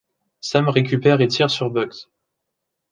[0.41, 2.09] Sam récupère et tire sur Bugs.